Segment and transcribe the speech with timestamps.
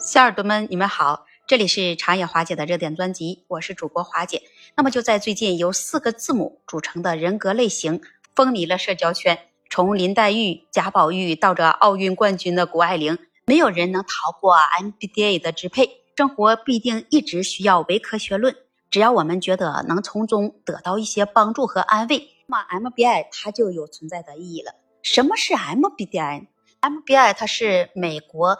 [0.00, 4.42] 小耳朵们，你们好，这里是长野华姐的热点专辑，我是主播华姐。
[4.76, 8.00] 那么就在最近，由四个字母组成的人格类型
[8.32, 9.36] 风靡了社交圈，
[9.68, 16.04] 从林黛玉、贾宝玉到这奥运冠军的谷爱凌，没有人能逃过 MBTI 的支配。
[16.16, 18.54] 生活必定一直需要伪科学论，
[18.90, 24.76] 只要我们觉得能从中得到一些帮助和安慰，那么 MBI 它就有存在的意义了。
[25.02, 26.46] 什么是 mbti
[26.80, 28.56] mbi 它是美国。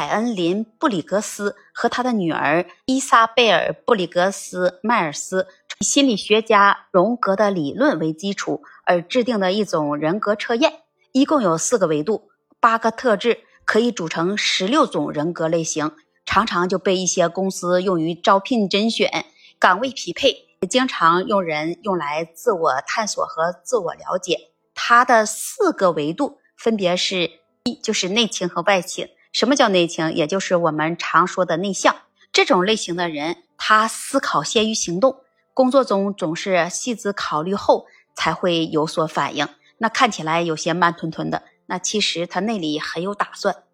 [0.00, 5.46] 凯恩林布里格斯和他的女儿伊莎贝尔布里格斯迈尔斯
[5.82, 10.72] 心理学家荣格的理论为基础而制定的一种人格测验，
[11.12, 15.92] 一共有四个维度，八个特质，可以组成十六种人格类型，
[16.24, 19.26] 常常就被一些公司用于招聘甄选、
[19.58, 24.38] 岗位匹配，也经常用人用来自我探索和自我了解。
[24.74, 27.30] 它的四个维度分别是：
[27.64, 29.06] 一就是内倾和外倾。
[29.32, 30.12] 什么叫内倾？
[30.12, 31.94] 也就是我们常说的内向。
[32.32, 35.20] 这种类型的人，他思考先于行动，
[35.52, 39.48] 工作中总是细致考虑后才会有所反应。
[39.78, 43.64] 那看起来有些慢吞吞的，那其实他内里很有打算。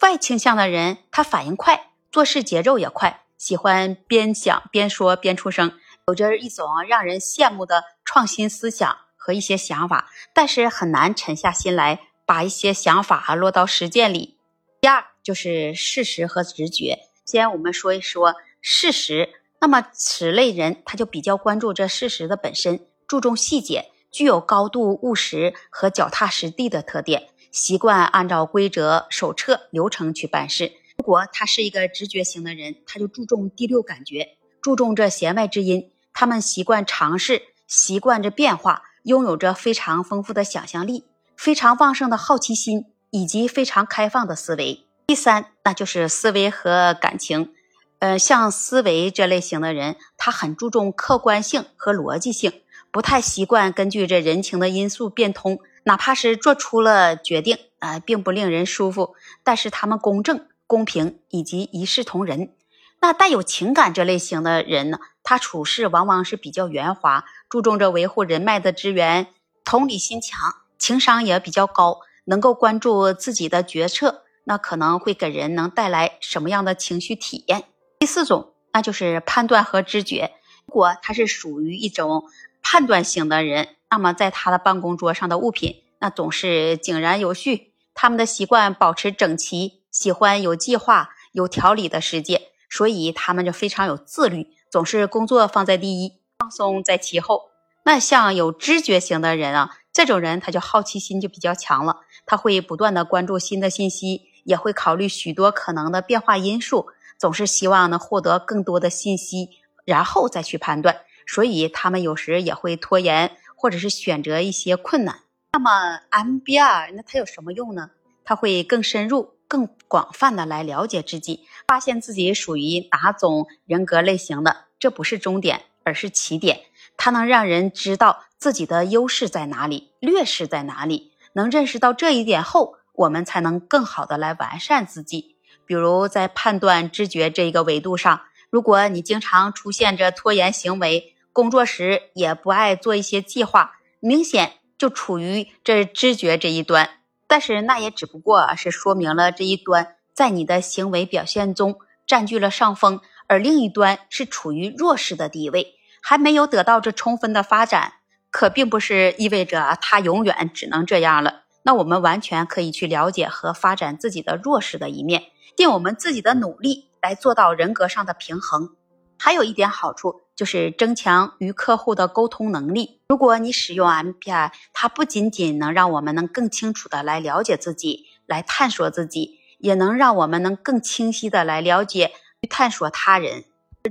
[0.00, 5.72] 外倾向的人，他反应快，做事节奏也快，喜欢边想边说边出声，
[6.06, 14.37] 有着一种让人羡慕的创新思想和一些想法，但是很难沉下心来把一些想法落到实践里。
[14.80, 16.98] 第二就是事实和直觉。
[17.24, 19.30] 先我们说一说事实。
[19.60, 30.70] 那么此类人他就比较关注这事实的本身，注重细节，具有高度务实和脚踏实地的特点，习惯按照规则、手册、流程去办事。
[30.98, 35.90] 如果他是一个直觉型的人，他就注重第六感觉，注重这弦外之音。
[36.12, 41.04] 他们习惯尝试，习惯着变化，拥有着非常丰富的想象力，
[41.36, 42.86] 非常旺盛的好奇心。
[43.10, 44.84] 以及非常开放的思维。
[45.06, 47.52] 第三，那就是思维和感情。
[48.00, 55.58] 呃，像思维这类型的人，他很注重客观性和逻辑性，不太习惯根据这人情的因素变通。
[55.84, 62.52] 哪怕是做出了决定，啊，并不令人舒服，但是他们公正、公平以及一视同仁。
[63.00, 69.28] 那带有情感这类型的人呢，他处事往往是比较圆滑，注重着维护人脉的资源，
[69.64, 72.00] 同理心强，情商也比较高。
[72.28, 77.64] 能够关注自己的决策，那可能会给人能带来什么样的情绪体验？
[77.98, 80.32] 第四种，那就是判断和知觉。
[80.66, 82.24] 如果他是属于一种
[82.62, 87.72] 判断型的人，那么在他的办公桌上的物品，那总是井然有序。
[87.94, 97.48] 他们的习惯保持整齐，喜欢有计划、有条理的世界，所以他们就非常有自律，总是工作放在第一，放松在其后。
[97.84, 99.78] 那像有知觉型的人啊。
[99.98, 106.86] 这种人他就好奇心就比较强了，他会不断的关注新的信息，也会考虑许多可能的变化因素，
[107.18, 109.48] 总是希望能获得更多的信息，
[109.84, 111.00] 然后再去判断。
[111.26, 115.22] 所以他们有时也会拖延，或者是选择一些困难。
[115.52, 117.90] 那么 MBR 那它有什么用呢？
[118.24, 126.60] 它会更深入、更广泛的来了解自己，发现自己属于哪种人格类型的，这不是终点，而是起点。
[126.98, 131.12] 它能让人知道自己的优势在哪里，劣势在哪里。
[131.32, 135.36] 能认识到这一点后，我们才能更好的来完善自己。
[135.64, 146.90] 比如在判断、知觉这一个维度上，如果你经常出现着拖延行为，工作时也不爱做一些计划，明显就处于这知觉这一端。
[147.28, 155.77] 但是那也只不过是说明了这一端在你的行为表现中占据了上风，而另一端是处于弱势的地位。
[156.00, 157.94] 还没有得到这充分的发展，
[158.30, 161.42] 可并不是意味着他永远只能这样了。
[161.62, 165.24] 那我们完全可以去了解和发展自己的弱势的一面，
[165.56, 168.70] 尽我们自己的努力来做到人格上的平衡。
[169.18, 173.00] 还有一点好处就是增强与客户的沟通能力。
[173.08, 183.44] 如果你使用 MBTI，它不仅仅能让我们能更清楚的来了解自己，来探索自己，也能让我们能更清晰的来了解与探索他人。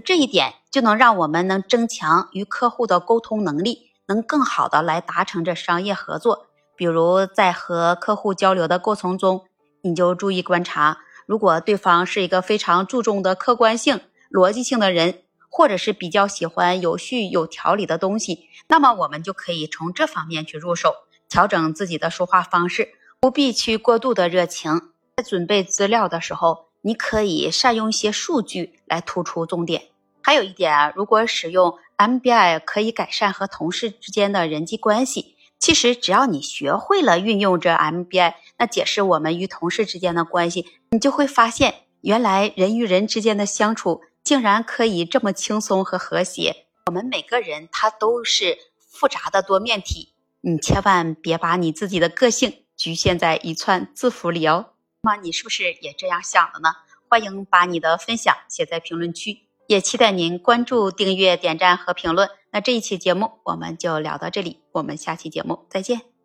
[0.05, 6.45] 这一点就能让我们能增强与客户的沟通能力，能更好的来达成这商业合作。
[6.75, 9.45] 比如在和客户交流的过程中，
[9.81, 20.93] 你就注意观察，如果对方是一个非常注重的客观性、逻辑性的人，或者是比较喜欢有序有条理的东西，那么我们就可以从这方面去入手，
[21.27, 22.89] 调整自己的说话方式，
[23.19, 24.91] 不必去过度的热情。
[25.15, 26.67] 在准备资料的时候。
[26.81, 29.81] 你可以善用一些数据来突出重点。
[30.27, 35.37] 还有一点啊，如果使用 MBI 可以改善和同事之间的人际关系。
[35.57, 46.65] 其实只要你学会了运用这 MBI，那解释我们与同事之间的关系，你就会发现原来人与人之间的相处竟然可以这么轻松和和谐。
[46.87, 54.73] 我们每个人他都是复杂的多面体，你千万别把你自己的个性局限在一串字符里哦。
[55.03, 56.73] 那么你是不是也这样想的呢？
[57.07, 62.29] 欢迎把你的分享写在评论区，也期待您关注、订阅、点赞和评论。
[62.51, 66.16] 那这一期节目我们就聊到这里，我们下期节目再见。